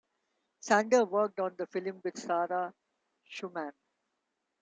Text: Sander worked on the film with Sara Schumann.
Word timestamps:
Sander 0.59 1.05
worked 1.05 1.39
on 1.39 1.55
the 1.57 1.67
film 1.67 2.01
with 2.03 2.17
Sara 2.17 2.73
Schumann. 3.23 3.71